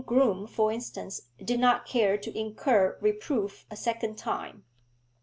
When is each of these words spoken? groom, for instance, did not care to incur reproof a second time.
groom, 0.03 0.47
for 0.47 0.71
instance, 0.71 1.21
did 1.45 1.59
not 1.59 1.85
care 1.85 2.17
to 2.17 2.35
incur 2.35 2.97
reproof 3.01 3.67
a 3.69 3.75
second 3.75 4.17
time. 4.17 4.63